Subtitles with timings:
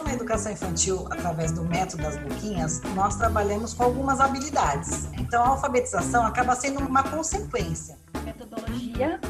[0.00, 5.08] na educação infantil, através do método das boquinhas, nós trabalhamos com algumas habilidades.
[5.18, 7.98] Então, a alfabetização acaba sendo uma consequência.
[8.14, 9.20] A metodologia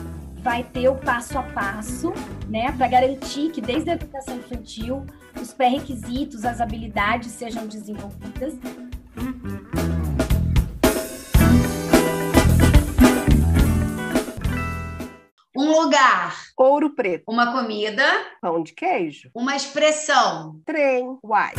[0.42, 2.12] vai ter o passo a passo,
[2.48, 5.06] né, para garantir que desde a educação infantil
[5.40, 8.54] os pré-requisitos, as habilidades sejam desenvolvidas.
[15.62, 16.36] Um lugar.
[16.56, 17.22] Ouro preto.
[17.28, 18.02] Uma comida.
[18.40, 19.30] Pão de queijo.
[19.32, 20.60] Uma expressão.
[20.66, 21.16] Trem.
[21.22, 21.52] Uai.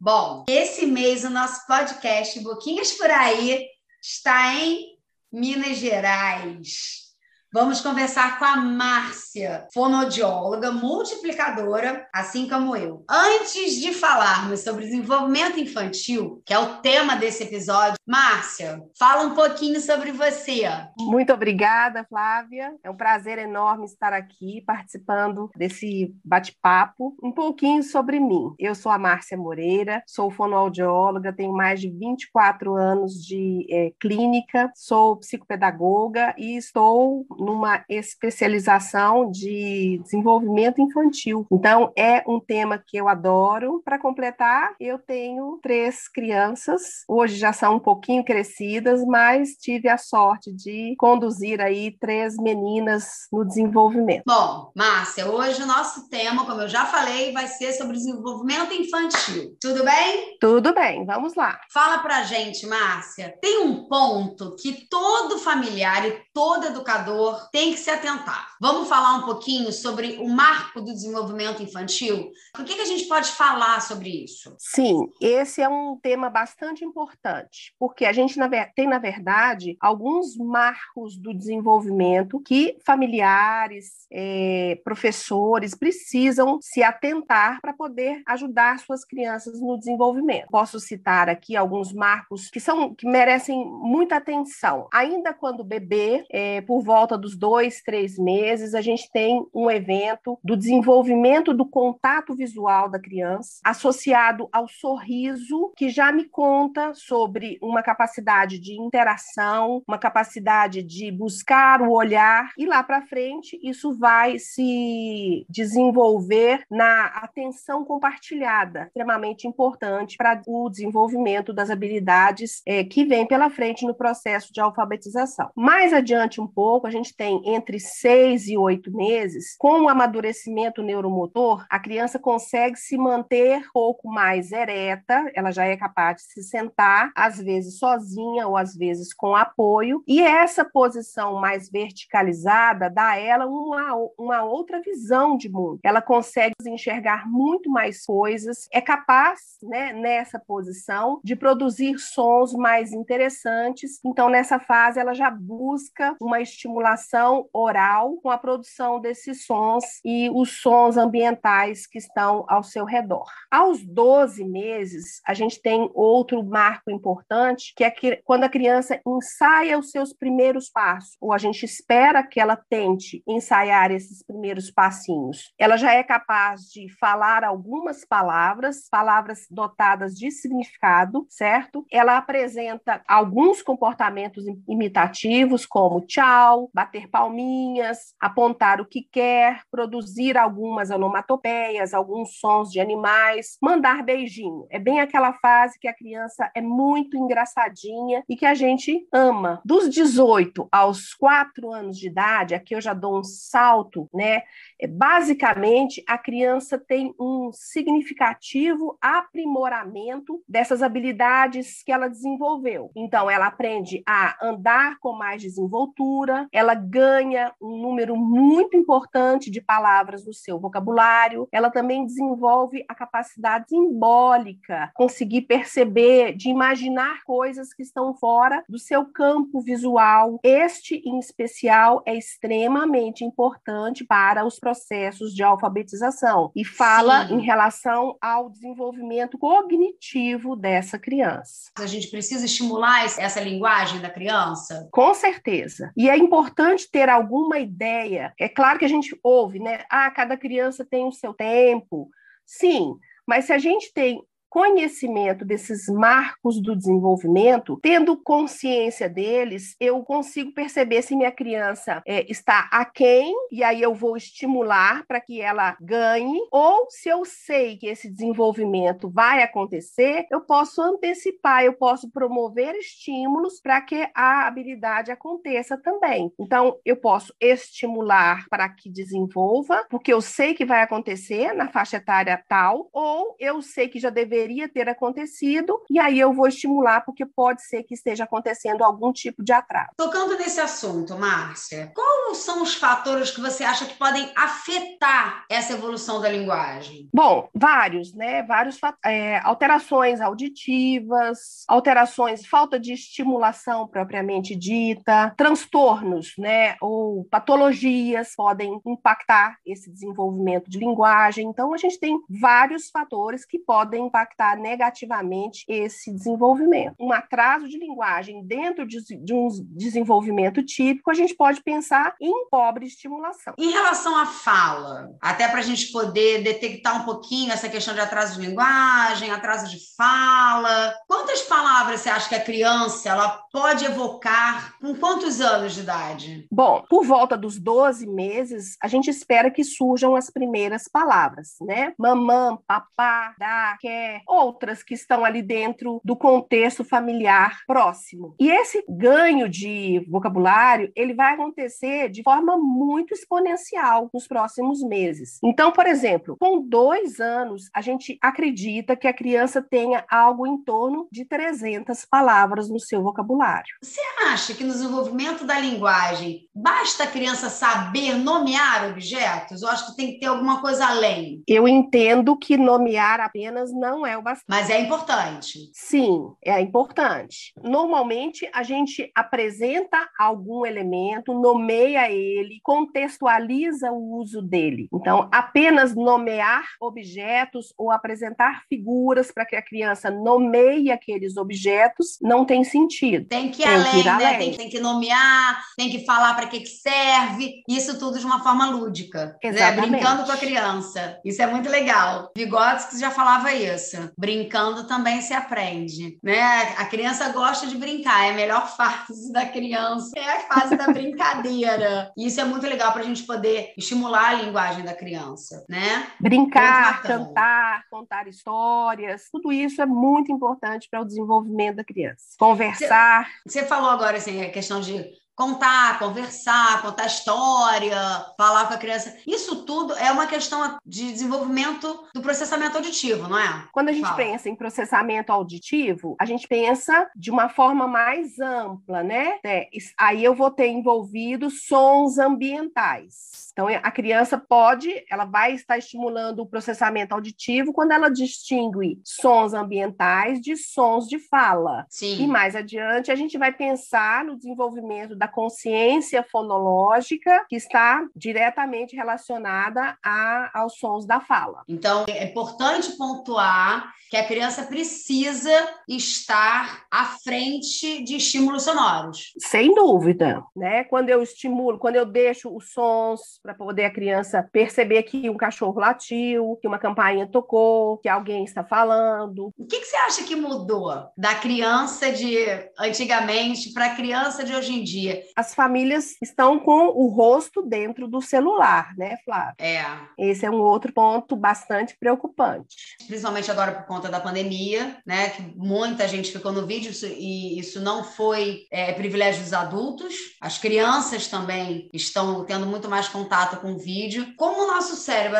[0.00, 3.62] Bom, esse mês o nosso podcast Boquinhas por Aí
[4.02, 4.96] está em
[5.30, 7.05] Minas Gerais.
[7.52, 13.04] Vamos conversar com a Márcia, fonoaudióloga, multiplicadora, assim como eu.
[13.08, 19.34] Antes de falarmos sobre desenvolvimento infantil, que é o tema desse episódio, Márcia, fala um
[19.34, 20.62] pouquinho sobre você.
[20.98, 22.74] Muito obrigada, Flávia.
[22.82, 27.16] É um prazer enorme estar aqui participando desse bate-papo.
[27.22, 28.54] Um pouquinho sobre mim.
[28.58, 34.70] Eu sou a Márcia Moreira, sou fonoaudióloga, tenho mais de 24 anos de é, clínica,
[34.74, 41.46] sou psicopedagoga e estou numa especialização de desenvolvimento infantil.
[41.50, 43.82] Então, é um tema que eu adoro.
[43.84, 49.98] Para completar, eu tenho três crianças, hoje já são um pouquinho crescidas, mas tive a
[49.98, 54.22] sorte de conduzir aí três meninas no desenvolvimento.
[54.26, 59.56] Bom, Márcia, hoje o nosso tema, como eu já falei, vai ser sobre desenvolvimento infantil.
[59.60, 60.36] Tudo bem?
[60.40, 61.58] Tudo bem, vamos lá.
[61.72, 63.34] Fala pra gente, Márcia.
[63.40, 68.54] Tem um ponto que todo familiar e todo educador tem que se atentar.
[68.60, 72.30] Vamos falar um pouquinho sobre o marco do desenvolvimento infantil?
[72.58, 74.54] O que, que a gente pode falar sobre isso?
[74.58, 78.38] Sim, esse é um tema bastante importante, porque a gente
[78.74, 87.72] tem, na verdade, alguns marcos do desenvolvimento que familiares, é, professores precisam se atentar para
[87.72, 90.48] poder ajudar suas crianças no desenvolvimento.
[90.50, 94.86] Posso citar aqui alguns marcos que são que merecem muita atenção.
[94.92, 99.68] Ainda quando bebê, é, por volta do dos dois, três meses, a gente tem um
[99.68, 106.94] evento do desenvolvimento do contato visual da criança, associado ao sorriso, que já me conta
[106.94, 113.58] sobre uma capacidade de interação, uma capacidade de buscar o olhar, e lá para frente
[113.60, 122.84] isso vai se desenvolver na atenção compartilhada, extremamente importante para o desenvolvimento das habilidades é,
[122.84, 125.50] que vem pela frente no processo de alfabetização.
[125.56, 130.82] Mais adiante um pouco, a gente tem entre seis e oito meses, com o amadurecimento
[130.82, 136.22] neuromotor, a criança consegue se manter um pouco mais ereta, ela já é capaz de
[136.22, 142.90] se sentar, às vezes sozinha ou às vezes com apoio, e essa posição mais verticalizada
[142.90, 145.80] dá a ela uma, uma outra visão de mundo.
[145.82, 152.92] Ela consegue enxergar muito mais coisas, é capaz, né, nessa posição, de produzir sons mais
[152.92, 154.00] interessantes.
[154.04, 160.30] Então, nessa fase, ela já busca uma estimulação oral com a produção desses sons e
[160.30, 163.26] os sons ambientais que estão ao seu redor.
[163.50, 169.00] Aos 12 meses, a gente tem outro marco importante, que é que quando a criança
[169.06, 174.70] ensaia os seus primeiros passos, ou a gente espera que ela tente ensaiar esses primeiros
[174.70, 175.52] passinhos.
[175.58, 181.84] Ela já é capaz de falar algumas palavras, palavras dotadas de significado, certo?
[181.90, 190.90] Ela apresenta alguns comportamentos imitativos, como tchau, bater palminhas, apontar o que quer, produzir algumas
[190.90, 194.66] onomatopeias, alguns sons de animais, mandar beijinho.
[194.70, 199.60] É bem aquela fase que a criança é muito engraçadinha e que a gente ama.
[199.64, 204.42] Dos 18 aos 4 anos de idade, aqui eu já dou um salto, né?
[204.80, 212.90] É, basicamente, a criança tem um significativo aprimoramento dessas habilidades que ela desenvolveu.
[212.94, 215.42] Então, ela aprende a andar com mais
[215.76, 222.84] desenvoltura, ela ganha um número muito importante de palavras no seu vocabulário, ela também desenvolve
[222.88, 230.40] a capacidade simbólica, conseguir perceber, de imaginar coisas que estão fora do seu campo visual.
[230.42, 237.34] Este, em especial, é extremamente importante para os processos de alfabetização e fala Sim.
[237.34, 241.70] em relação ao desenvolvimento cognitivo dessa criança.
[241.78, 244.88] A gente precisa estimular essa linguagem da criança?
[244.90, 245.65] Com certeza.
[245.96, 248.32] E é importante ter alguma ideia.
[248.38, 249.84] É claro que a gente ouve, né?
[249.90, 252.08] Ah, cada criança tem o seu tempo.
[252.44, 252.94] Sim,
[253.26, 260.52] mas se a gente tem conhecimento desses marcos do desenvolvimento, tendo consciência deles, eu consigo
[260.52, 265.76] perceber se minha criança é, está aquém, e aí eu vou estimular para que ela
[265.80, 272.10] ganhe, ou se eu sei que esse desenvolvimento vai acontecer, eu posso antecipar, eu posso
[272.10, 276.32] promover estímulos para que a habilidade aconteça também.
[276.40, 281.98] Então, eu posso estimular para que desenvolva, porque eu sei que vai acontecer na faixa
[281.98, 286.46] etária tal, ou eu sei que já deveria deveria ter acontecido, e aí eu vou
[286.46, 289.90] estimular, porque pode ser que esteja acontecendo algum tipo de atraso.
[289.96, 295.72] Tocando nesse assunto, Márcia, quais são os fatores que você acha que podem afetar essa
[295.72, 297.08] evolução da linguagem?
[297.12, 298.42] Bom, vários, né?
[298.44, 306.76] Vários é, alterações auditivas, alterações, falta de estimulação propriamente dita, transtornos, né?
[306.80, 311.48] Ou patologias podem impactar esse desenvolvimento de linguagem.
[311.48, 316.94] Então, a gente tem vários fatores que podem impactar impactar negativamente esse desenvolvimento.
[316.98, 322.48] Um atraso de linguagem dentro de, de um desenvolvimento típico, a gente pode pensar em
[322.50, 323.54] pobre estimulação.
[323.56, 328.00] Em relação à fala, até para a gente poder detectar um pouquinho essa questão de
[328.00, 333.84] atraso de linguagem, atraso de fala, quantas palavras você acha que a criança ela pode
[333.84, 336.46] evocar com quantos anos de idade?
[336.50, 341.92] Bom, por volta dos 12 meses, a gente espera que surjam as primeiras palavras, né?
[341.98, 348.34] Mamã, papá, dá, quer, outras que estão ali dentro do contexto familiar próximo.
[348.38, 355.38] E esse ganho de vocabulário, ele vai acontecer de forma muito exponencial nos próximos meses.
[355.42, 360.62] Então, por exemplo, com dois anos, a gente acredita que a criança tenha algo em
[360.62, 363.74] torno de 300 palavras no seu vocabulário.
[363.82, 369.62] Você acha que no desenvolvimento da linguagem basta a criança saber nomear objetos?
[369.62, 371.42] Ou acho que tem que ter alguma coisa além?
[371.46, 374.46] Eu entendo que nomear apenas não é o bastante.
[374.48, 375.58] Mas é importante.
[375.72, 377.52] Sim, é importante.
[377.62, 384.88] Normalmente a gente apresenta algum elemento, nomeia ele, contextualiza o uso dele.
[384.92, 392.44] Então, apenas nomear objetos ou apresentar figuras para que a criança nomeie aqueles objetos não
[392.44, 393.26] tem sentido.
[393.28, 394.10] Tem que ir tem além, que ir né?
[394.12, 394.38] além.
[394.38, 397.62] Tem, tem, que nomear, tem que falar para que, que serve.
[397.68, 399.36] Isso tudo de uma forma lúdica.
[399.42, 399.90] Exatamente.
[399.90, 399.98] Né?
[399.98, 401.18] Brincando com a criança.
[401.24, 402.30] Isso é muito legal.
[402.36, 406.74] Vygotsky já falava isso brincando também se aprende, né?
[406.76, 410.86] A criança gosta de brincar, é a melhor fase da criança, é a fase da
[410.88, 412.12] brincadeira.
[412.16, 416.08] E isso é muito legal para a gente poder estimular a linguagem da criança, né?
[416.20, 422.24] Brincar, cantar, contar histórias, tudo isso é muito importante para o desenvolvimento da criança.
[422.38, 423.28] Conversar.
[423.46, 425.04] Você falou agora assim, a questão de
[425.36, 427.96] contar, conversar, contar história,
[428.38, 429.16] falar com a criança.
[429.26, 433.68] Isso tudo é uma questão de desenvolvimento do processamento auditivo, não é?
[433.70, 434.16] Quando a gente Fala.
[434.16, 439.38] pensa em processamento auditivo, a gente pensa de uma forma mais ampla, né?
[439.44, 439.68] É,
[439.98, 443.46] aí eu vou ter envolvido sons ambientais.
[443.56, 449.54] Então, a criança pode, ela vai estar estimulando o processamento auditivo quando ela distingue sons
[449.54, 451.86] ambientais de sons de fala.
[451.88, 452.22] Sim.
[452.22, 458.94] E mais adiante, a gente vai pensar no desenvolvimento da consciência fonológica, que está diretamente
[458.96, 461.62] relacionada a, aos sons da fala.
[461.68, 465.50] Então, é importante pontuar que a criança precisa
[465.88, 469.32] estar à frente de estímulos sonoros.
[469.38, 470.84] Sem dúvida, né?
[470.84, 475.36] Quando eu estimulo, quando eu deixo os sons para poder a criança perceber que um
[475.36, 479.52] cachorro latiu, que uma campainha tocou, que alguém está falando.
[479.58, 482.36] O que, que você acha que mudou da criança de
[482.78, 485.15] antigamente para a criança de hoje em dia?
[485.36, 489.54] As famílias estão com o rosto dentro do celular, né, Flávia?
[489.58, 489.84] É.
[490.18, 492.96] Esse é um outro ponto bastante preocupante.
[493.06, 495.30] Principalmente agora por conta da pandemia, né?
[495.30, 500.14] Que muita gente ficou no vídeo e isso não foi é, privilégio dos adultos.
[500.40, 504.34] As crianças também estão tendo muito mais contato contato com o vídeo.
[504.36, 505.38] Como o nosso cérebro,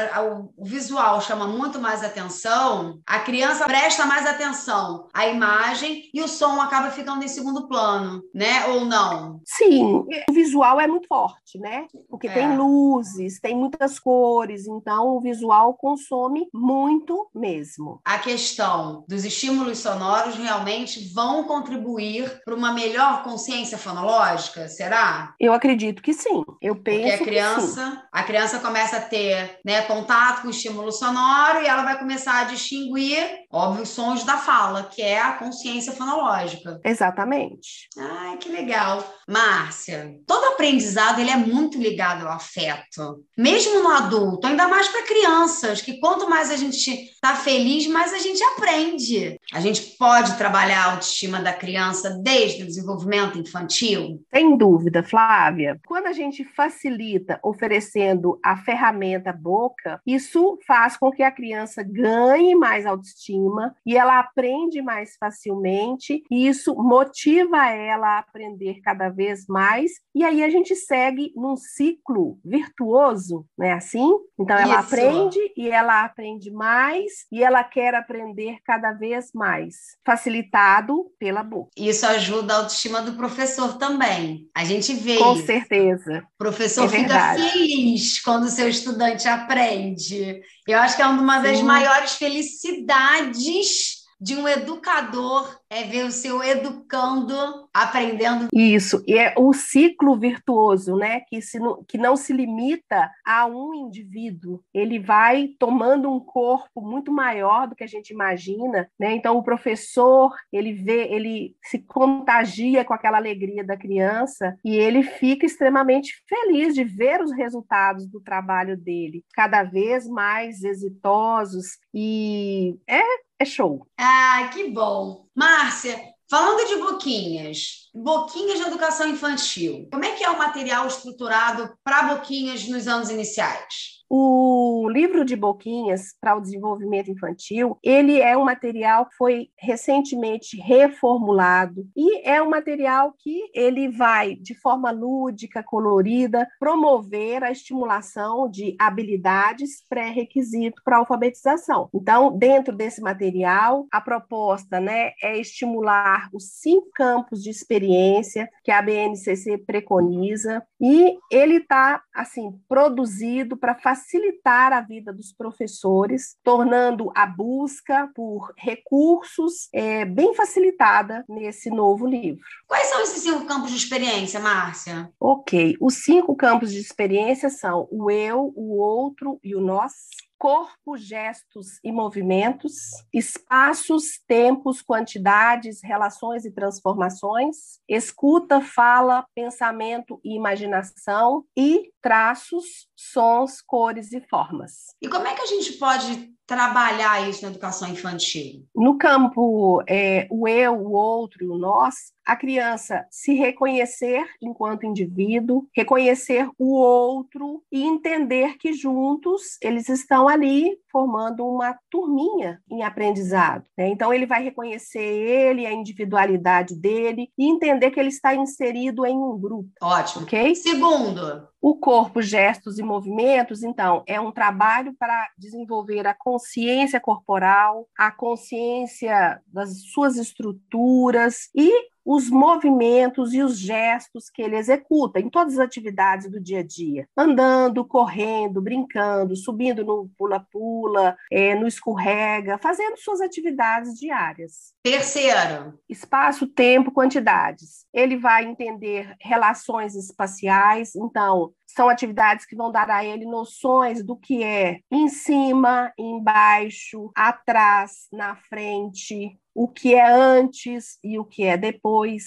[0.56, 6.28] o visual chama muito mais atenção, a criança presta mais atenção à imagem e o
[6.28, 8.66] som acaba ficando em segundo plano, né?
[8.66, 9.40] Ou não?
[9.44, 11.86] Sim, o visual é muito forte, né?
[12.08, 12.32] Porque é.
[12.32, 18.00] tem luzes, tem muitas cores, então o visual consome muito mesmo.
[18.04, 25.34] A questão dos estímulos sonoros realmente vão contribuir para uma melhor consciência fonológica, será?
[25.40, 26.42] Eu acredito que sim.
[26.60, 30.90] Eu penso Porque a criança a criança começa a ter né, contato com o estímulo
[30.90, 35.32] sonoro e ela vai começar a distinguir, óbvio, os sons da fala, que é a
[35.32, 36.80] consciência fonológica.
[36.84, 37.88] Exatamente.
[37.98, 39.04] Ai, que legal.
[39.28, 44.86] Mas Márcia, todo aprendizado ele é muito ligado ao afeto, mesmo no adulto, ainda mais
[44.88, 49.40] para crianças, que quanto mais a gente está feliz, mais a gente aprende.
[49.54, 54.22] A gente pode trabalhar a autoestima da criança desde o desenvolvimento infantil?
[54.30, 55.80] Sem dúvida, Flávia.
[55.86, 62.54] Quando a gente facilita oferecendo a ferramenta boca, isso faz com que a criança ganhe
[62.54, 69.45] mais autoestima e ela aprende mais facilmente, e isso motiva ela a aprender cada vez
[69.48, 74.12] mais, e aí a gente segue num ciclo virtuoso, não é assim?
[74.38, 74.94] Então ela Isso.
[74.94, 79.74] aprende e ela aprende mais e ela quer aprender cada vez mais,
[80.04, 81.70] facilitado pela boca.
[81.76, 84.48] Isso ajuda a autoestima do professor também.
[84.54, 85.46] A gente vê Com isso.
[85.46, 86.22] certeza.
[86.34, 90.40] O professor é fica feliz quando o seu estudante aprende.
[90.66, 91.64] Eu acho que é uma das Sim.
[91.64, 97.34] maiores felicidades de um educador é ver o seu educando
[97.72, 98.48] aprendendo.
[98.52, 101.20] Isso, e é o ciclo virtuoso, né?
[101.28, 101.58] Que, se,
[101.88, 107.74] que não se limita a um indivíduo, ele vai tomando um corpo muito maior do
[107.74, 109.12] que a gente imagina, né?
[109.12, 115.02] Então, o professor, ele vê, ele se contagia com aquela alegria da criança e ele
[115.02, 122.76] fica extremamente feliz de ver os resultados do trabalho dele, cada vez mais exitosos e
[122.88, 123.86] é é show.
[123.98, 125.26] Ah, que bom.
[125.56, 125.98] Márcia,
[126.28, 132.14] falando de boquinhas, boquinhas de educação infantil, como é que é o material estruturado para
[132.14, 133.95] boquinhas nos anos iniciais?
[134.08, 140.56] O livro de Boquinhas para o desenvolvimento infantil, ele é um material que foi recentemente
[140.58, 148.48] reformulado e é um material que ele vai de forma lúdica, colorida, promover a estimulação
[148.48, 151.88] de habilidades pré-requisito para a alfabetização.
[151.92, 158.70] Então, dentro desse material, a proposta, né, é estimular os cinco campos de experiência que
[158.70, 167.10] a BNCC preconiza e ele está assim produzido para facilitar a vida dos professores, tornando
[167.14, 172.40] a busca por recursos é, bem facilitada nesse novo livro.
[172.66, 175.10] Quais são esses cinco campos de experiência, Márcia?
[175.18, 179.92] Ok, os cinco campos de experiência são o eu, o outro e o nós
[180.38, 182.74] corpo, gestos e movimentos,
[183.12, 194.12] espaços, tempos, quantidades, relações e transformações, escuta, fala, pensamento e imaginação e traços, sons, cores
[194.12, 194.94] e formas.
[195.00, 198.64] E como é que a gente pode trabalhar isso na educação infantil?
[198.74, 204.86] No campo é, o eu, o outro e o nós, a criança se reconhecer enquanto
[204.86, 212.82] indivíduo, reconhecer o outro e entender que juntos eles estão ali formando uma turminha em
[212.82, 213.64] aprendizado.
[213.76, 213.88] Né?
[213.88, 219.14] Então ele vai reconhecer ele, a individualidade dele e entender que ele está inserido em
[219.14, 219.68] um grupo.
[219.82, 220.24] Ótimo.
[220.24, 220.54] Ok?
[220.54, 227.86] Segundo, o corpo, gestos e movimentos, então, é um trabalho para desenvolver a consciência corporal,
[227.94, 231.70] a consciência das suas estruturas e
[232.06, 236.62] os movimentos e os gestos que ele executa em todas as atividades do dia a
[236.62, 244.72] dia, andando, correndo, brincando, subindo no pula-pula, é, no escorrega, fazendo suas atividades diárias.
[244.84, 247.84] Terceiro, espaço, tempo, quantidades.
[247.92, 254.16] Ele vai entender relações espaciais, então são atividades que vão dar a ele noções do
[254.16, 261.44] que é em cima, embaixo, atrás, na frente, o que é antes e o que
[261.44, 262.24] é depois,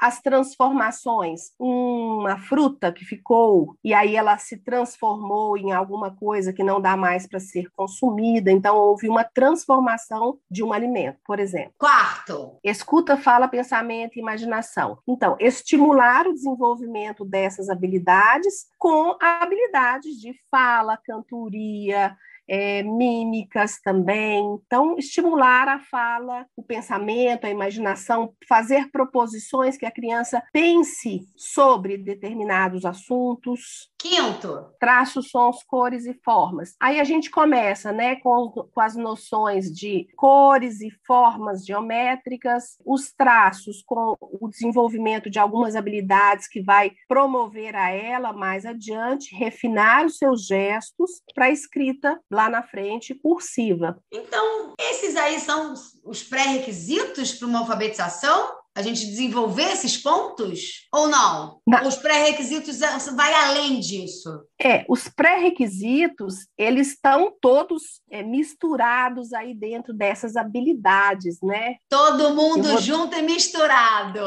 [0.00, 6.64] as transformações, uma fruta que ficou e aí ela se transformou em alguma coisa que
[6.64, 11.72] não dá mais para ser consumida, então houve uma transformação de um alimento, por exemplo.
[11.78, 14.98] Quarto, escuta, fala, pensamento e imaginação.
[15.06, 22.16] Então, estimular o desenvolvimento dessas habilidades com habilidades de fala, cantoria,
[22.48, 24.58] é, mímicas também.
[24.66, 31.96] Então, estimular a fala, o pensamento, a imaginação, fazer proposições que a criança pense sobre
[31.96, 33.90] determinados assuntos.
[33.98, 36.74] Quinto, traços, sons, cores e formas.
[36.80, 43.12] Aí a gente começa, né, com, com as noções de cores e formas geométricas, os
[43.12, 50.04] traços com o desenvolvimento de algumas habilidades que vai promover a ela mais adiante, refinar
[50.04, 53.98] os seus gestos para a escrita lá na frente cursiva.
[54.10, 55.74] Então, esses aí são
[56.04, 58.62] os pré-requisitos para uma alfabetização?
[58.74, 61.60] a gente desenvolver esses pontos ou não?
[61.66, 61.86] não.
[61.86, 62.80] Os pré-requisitos
[63.14, 64.30] vai além disso?
[64.60, 71.76] É, os pré-requisitos, eles estão todos é, misturados aí dentro dessas habilidades, né?
[71.88, 72.80] Todo mundo vou...
[72.80, 74.20] junto e misturado.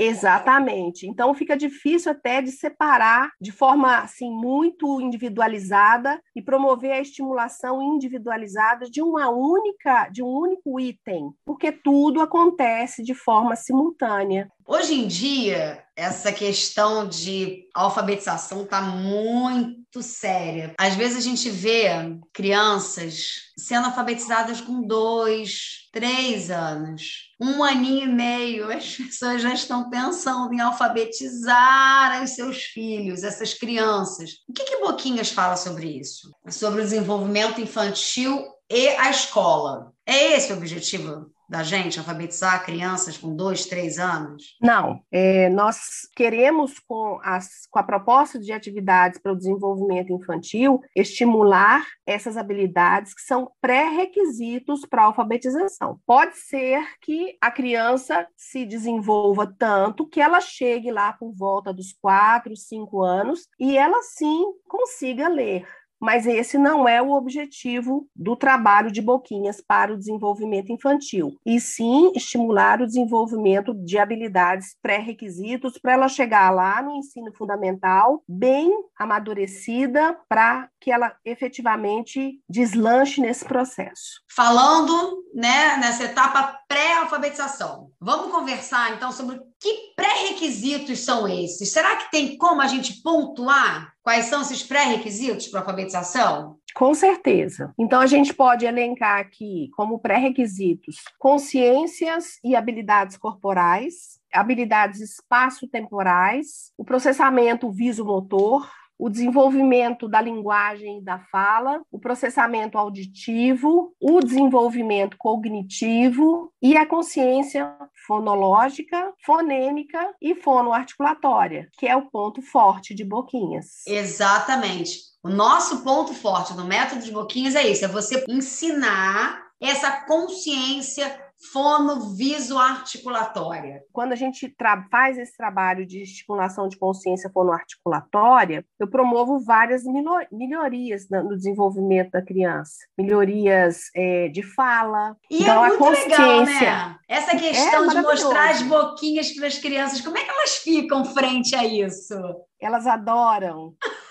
[0.00, 1.08] Exatamente.
[1.08, 7.82] Então fica difícil até de separar de forma assim muito individualizada e promover a estimulação
[7.82, 14.48] individualizada de uma única, de um único item, porque tudo acontece de forma simultânea.
[14.70, 20.74] Hoje em dia, essa questão de alfabetização está muito séria.
[20.78, 21.86] Às vezes a gente vê
[22.34, 28.70] crianças sendo alfabetizadas com dois, três anos, um aninho e meio.
[28.70, 34.32] As pessoas já estão pensando em alfabetizar os seus filhos, essas crianças.
[34.46, 36.30] O que, que Boquinhas fala sobre isso?
[36.50, 39.94] Sobre o desenvolvimento infantil e a escola.
[40.04, 44.56] É esse o objetivo da gente alfabetizar crianças com dois, três anos?
[44.60, 45.00] Não.
[45.10, 51.86] É, nós queremos, com, as, com a proposta de atividades para o desenvolvimento infantil, estimular
[52.06, 55.98] essas habilidades que são pré-requisitos para a alfabetização.
[56.06, 61.92] Pode ser que a criança se desenvolva tanto que ela chegue lá por volta dos
[61.92, 65.66] quatro, cinco anos e ela sim consiga ler
[66.00, 71.60] mas esse não é o objetivo do trabalho de Boquinhas para o desenvolvimento infantil, e
[71.60, 78.72] sim estimular o desenvolvimento de habilidades pré-requisitos para ela chegar lá no ensino fundamental bem
[78.98, 84.22] amadurecida para que ela efetivamente deslanche nesse processo.
[84.34, 91.72] Falando, né, nessa etapa pré-alfabetização, vamos conversar então sobre que pré-requisitos são esses?
[91.72, 96.58] Será que tem como a gente pontuar quais são esses pré-requisitos para alfabetização?
[96.74, 97.74] Com certeza.
[97.76, 106.84] Então, a gente pode elencar aqui como pré-requisitos consciências e habilidades corporais, habilidades espaço-temporais, o
[106.84, 116.52] processamento visomotor, o desenvolvimento da linguagem e da fala, o processamento auditivo, o desenvolvimento cognitivo
[116.60, 117.72] e a consciência
[118.06, 123.86] fonológica, fonêmica e fonoarticulatória, que é o ponto forte de Boquinhas.
[123.86, 125.08] Exatamente.
[125.22, 131.27] O nosso ponto forte no método de Boquinhas é isso, é você ensinar essa consciência
[131.52, 133.82] fonovisoarticulatória.
[133.92, 134.52] Quando a gente
[134.90, 139.84] faz esse trabalho de estimulação de consciência fonoarticulatória, eu promovo várias
[140.32, 142.74] melhorias no desenvolvimento da criança.
[142.96, 145.16] Melhorias é, de fala.
[145.30, 146.98] E então, é muito legal, né?
[147.08, 151.04] Essa questão é de mostrar as boquinhas para as crianças, como é que elas ficam
[151.04, 152.16] frente a isso?
[152.60, 153.74] Elas adoram.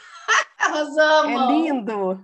[0.59, 1.49] elas amam.
[1.49, 2.23] É lindo.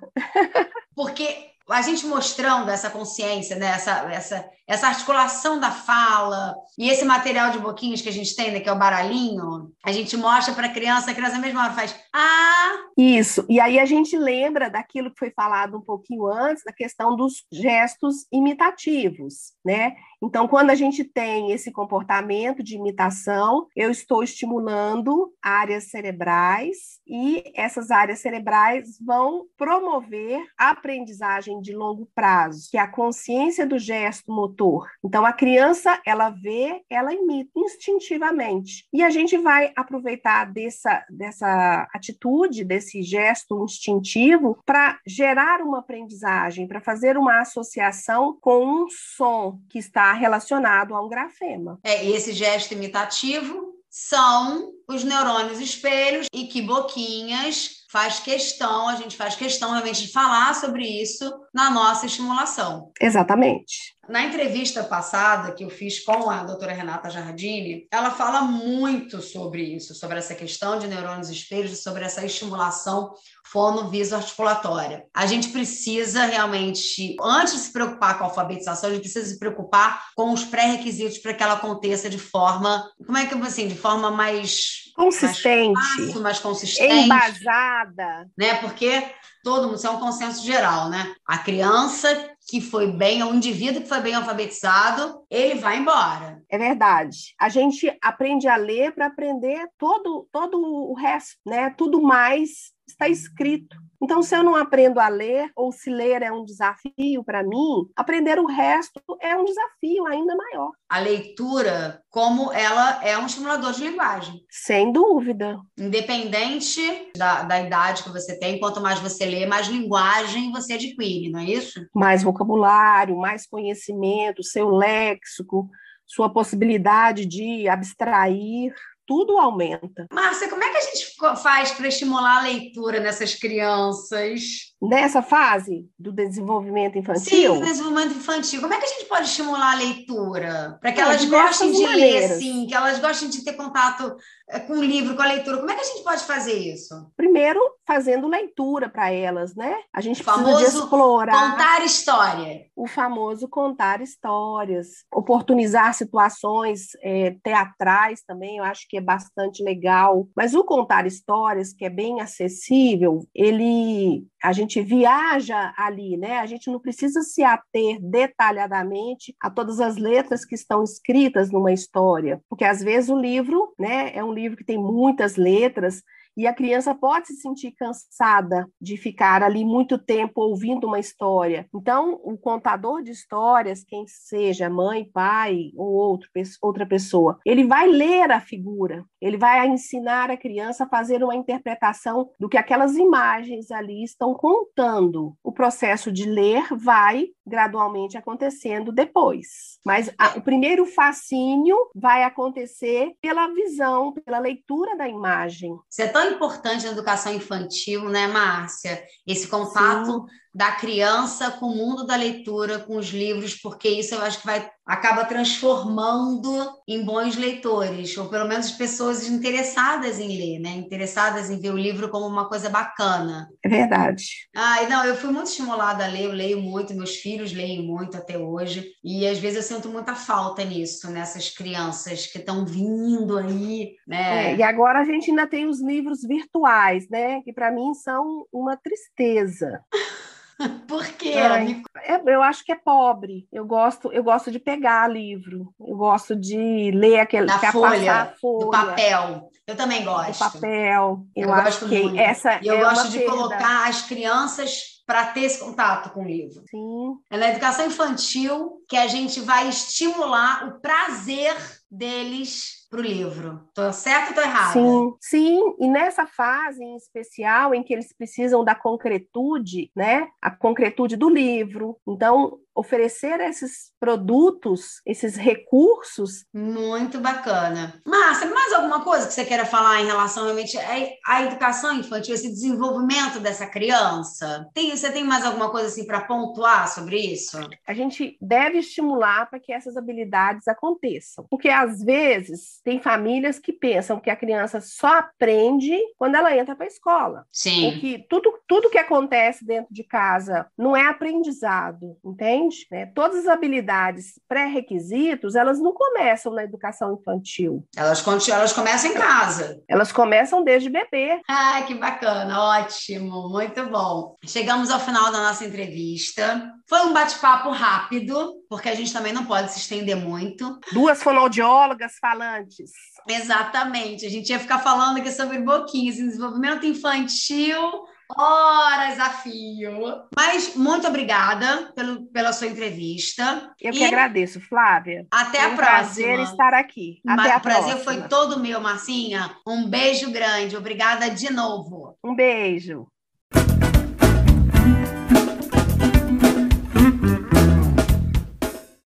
[0.95, 3.67] Porque a gente mostrando essa consciência, né?
[3.67, 8.51] essa, essa, essa articulação da fala e esse material de boquinhas que a gente tem,
[8.51, 8.59] né?
[8.59, 11.95] que é o baralhinho, a gente mostra para a criança, a criança mesmo hora faz
[12.13, 12.77] ah.
[12.95, 17.15] Isso, e aí a gente lembra daquilo que foi falado um pouquinho antes, da questão
[17.15, 19.95] dos gestos imitativos, né?
[20.23, 27.43] Então, quando a gente tem esse comportamento de imitação, eu estou estimulando áreas cerebrais e
[27.53, 33.77] essas áreas cerebrais vão promover a aprendizagem de longo prazo, que é a consciência do
[33.77, 34.89] gesto motor.
[35.03, 38.87] Então, a criança, ela vê, ela imita instintivamente.
[38.93, 46.65] E a gente vai aproveitar dessa, dessa atitude, desse gesto instintivo, para gerar uma aprendizagem,
[46.65, 51.79] para fazer uma associação com um som que está relacionado a um grafema.
[51.83, 59.15] É, esse gesto imitativo são os neurônios espelhos e que Boquinhas faz questão, a gente
[59.15, 62.91] faz questão realmente de falar sobre isso na nossa estimulação.
[62.99, 63.93] Exatamente.
[64.09, 69.61] Na entrevista passada que eu fiz com a doutora Renata Jardini, ela fala muito sobre
[69.61, 73.13] isso, sobre essa questão de neurônios espelhos, sobre essa estimulação
[73.45, 75.05] fono-viso-articulatória.
[75.13, 79.37] A gente precisa realmente, antes de se preocupar com a alfabetização, a gente precisa se
[79.37, 83.67] preocupar com os pré-requisitos para que ela aconteça de forma, como é que eu assim,
[83.67, 88.55] de forma mais consistente, mais, fácil, mais consistente, embasada, né?
[88.55, 89.03] Porque
[89.43, 91.13] todo mundo, isso é um consenso geral, né?
[91.27, 96.41] A criança que foi bem, o indivíduo que foi bem alfabetizado, ele vai embora.
[96.49, 97.33] É verdade.
[97.39, 101.69] A gente aprende a ler para aprender todo, todo o resto, né?
[101.77, 103.75] Tudo mais está escrito.
[104.03, 107.87] Então, se eu não aprendo a ler, ou se ler é um desafio para mim,
[107.95, 110.71] aprender o resto é um desafio ainda maior.
[110.89, 114.43] A leitura, como ela é um estimulador de linguagem.
[114.49, 115.57] Sem dúvida.
[115.79, 116.81] Independente
[117.15, 121.39] da, da idade que você tem, quanto mais você lê, mais linguagem você adquire, não
[121.39, 121.87] é isso?
[121.95, 125.69] Mais vocabulário, mais conhecimento, seu léxico
[126.05, 128.73] sua possibilidade de abstrair,
[129.05, 130.07] tudo aumenta.
[130.11, 134.72] Márcia, como é que a gente faz para estimular a leitura nessas crianças?
[134.83, 137.53] Nessa fase do desenvolvimento infantil?
[137.53, 138.59] Sim, do desenvolvimento infantil.
[138.59, 140.77] Como é que a gente pode estimular a leitura?
[140.81, 142.31] Para que elas gostem de maneiras.
[142.31, 144.17] ler, sim, que elas gostem de ter contato
[144.49, 145.57] eh, com o livro, com a leitura.
[145.57, 146.93] Como é que a gente pode fazer isso?
[147.15, 149.73] Primeiro, fazendo leitura para elas, né?
[149.93, 151.51] A gente o precisa de explorar.
[151.51, 152.65] Contar história.
[152.75, 160.27] O famoso contar histórias, oportunizar situações é, teatrais também, eu acho que é bastante legal.
[160.35, 166.39] Mas o contar histórias, que é bem acessível, ele a gente viaja ali, né?
[166.39, 171.71] A gente não precisa se ater detalhadamente a todas as letras que estão escritas numa
[171.71, 176.01] história, porque às vezes o livro, né, é um livro que tem muitas letras
[176.35, 181.67] e a criança pode se sentir cansada de ficar ali muito tempo ouvindo uma história.
[181.73, 186.29] Então, o contador de histórias, quem seja mãe, pai ou outro,
[186.61, 191.35] outra pessoa, ele vai ler a figura, ele vai ensinar a criança a fazer uma
[191.35, 195.35] interpretação do que aquelas imagens ali estão contando.
[195.43, 199.79] O processo de ler vai gradualmente acontecendo depois.
[199.85, 205.77] Mas a, o primeiro fascínio vai acontecer pela visão, pela leitura da imagem.
[205.89, 209.03] Isso é importante na educação infantil, né, Márcia?
[209.27, 214.13] Esse contato Sim da criança com o mundo da leitura, com os livros, porque isso
[214.13, 216.51] eu acho que vai acaba transformando
[216.87, 220.71] em bons leitores, ou pelo menos pessoas interessadas em ler, né?
[220.71, 223.47] Interessadas em ver o livro como uma coisa bacana.
[223.63, 224.25] É verdade.
[224.53, 228.17] Ah, não, eu fui muito estimulada a ler, eu leio muito, meus filhos leem muito
[228.17, 233.37] até hoje, e às vezes eu sinto muita falta nisso, nessas crianças que estão vindo
[233.37, 234.51] aí, né?
[234.51, 237.41] É, e agora a gente ainda tem os livros virtuais, né?
[237.41, 239.81] Que para mim são uma tristeza.
[240.87, 241.33] Por quê?
[241.35, 243.47] Ai, é, eu acho que é pobre.
[243.51, 245.73] Eu gosto, eu gosto de pegar livro.
[245.79, 249.49] Eu gosto de ler aquele da folha, folha, do papel.
[249.65, 250.31] Eu também gosto.
[250.31, 251.25] Do papel.
[251.35, 252.19] Eu, eu acho que muito.
[252.19, 253.31] essa e eu é gosto de perda.
[253.31, 256.63] colocar as crianças para ter esse contato com o livro.
[256.69, 257.15] Sim.
[257.31, 261.55] É na educação infantil que a gente vai estimular o prazer
[261.93, 263.65] deles para o livro.
[263.69, 264.73] Estou certo ou estou errada?
[264.73, 265.75] Sim, sim.
[265.79, 270.27] E nessa fase em especial em que eles precisam da concretude, né?
[270.41, 271.97] A concretude do livro.
[272.07, 276.45] Então, oferecer esses produtos, esses recursos.
[276.53, 278.01] Muito bacana.
[278.05, 280.77] Márcia, mais alguma coisa que você queira falar em relação realmente
[281.25, 284.67] à educação infantil, esse desenvolvimento dessa criança?
[284.73, 287.57] Tem, você tem mais alguma coisa assim para pontuar sobre isso?
[287.87, 293.73] A gente deve estimular para que essas habilidades aconteçam, porque às vezes tem famílias que
[293.73, 297.45] pensam que a criança só aprende quando ela entra para a escola.
[297.51, 297.85] Sim.
[297.85, 302.85] Ou que tudo, tudo que acontece dentro de casa não é aprendizado, entende?
[302.91, 303.05] Né?
[303.07, 307.85] Todas as habilidades pré-requisitos, elas não começam na educação infantil.
[307.95, 309.81] Elas, elas começam em casa.
[309.87, 311.41] Elas começam desde bebê.
[311.47, 314.35] Ai, que bacana, ótimo, muito bom.
[314.45, 316.71] Chegamos ao final da nossa entrevista.
[316.87, 320.79] Foi um bate-papo rápido, porque a gente também não pode se estender muito.
[320.91, 322.91] Duas fonoaudiólogas falantes.
[323.27, 324.25] Exatamente.
[324.25, 330.23] A gente ia ficar falando aqui sobre boquinhas, desenvolvimento infantil, horas a fio.
[330.35, 333.71] Mas muito obrigada pelo, pela sua entrevista.
[333.79, 335.25] Eu e que agradeço, Flávia.
[335.31, 335.95] Até a um próxima.
[335.95, 337.21] prazer estar aqui.
[337.27, 338.03] Até o a prazer próxima.
[338.03, 339.55] foi todo meu, Marcinha.
[339.67, 340.75] Um beijo grande.
[340.77, 342.17] Obrigada de novo.
[342.23, 343.07] Um beijo.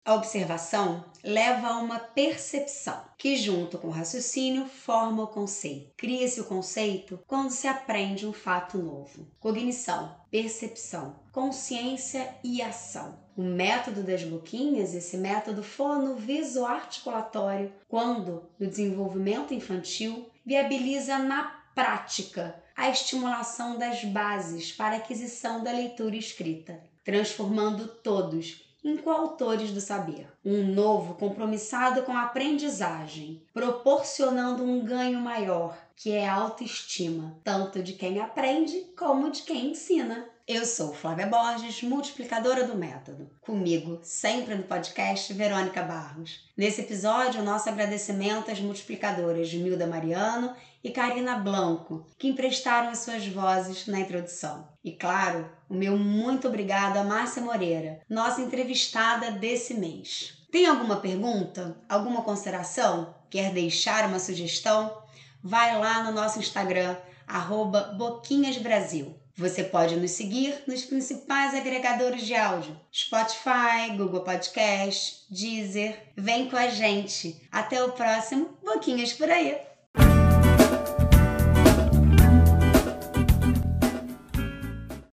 [0.06, 5.94] A observação leva a uma percepção, que, junto com o raciocínio, forma o conceito.
[5.98, 9.28] Cria-se o conceito quando se aprende um fato novo.
[9.40, 13.18] Cognição, percepção, consciência e ação.
[13.36, 22.92] O método das boquinhas, esse método fono-viso-articulatório, quando, no desenvolvimento infantil, viabiliza na prática a
[22.92, 30.28] estimulação das bases para a aquisição da leitura escrita, transformando todos em coautores do saber.
[30.46, 37.82] Um novo compromissado com a aprendizagem, proporcionando um ganho maior, que é a autoestima, tanto
[37.82, 40.30] de quem aprende como de quem ensina.
[40.48, 43.28] Eu sou Flávia Borges, multiplicadora do método.
[43.42, 46.48] Comigo, sempre no podcast, Verônica Barros.
[46.56, 53.26] Nesse episódio, nosso agradecimento às multiplicadoras Milda Mariano e Karina Blanco, que emprestaram as suas
[53.26, 54.75] vozes na introdução.
[54.86, 60.46] E claro, o meu muito obrigado a Márcia Moreira, nossa entrevistada desse mês.
[60.50, 61.76] Tem alguma pergunta?
[61.90, 63.14] Alguma consideração?
[63.30, 65.04] Quer deixar uma sugestão?
[65.46, 69.16] vai lá no nosso Instagram, arroba Boquinhas Brasil.
[69.38, 76.02] Você pode nos seguir nos principais agregadores de áudio: Spotify, Google Podcast, Deezer.
[76.18, 77.48] Vem com a gente.
[77.52, 79.56] Até o próximo Boquinhas por aí.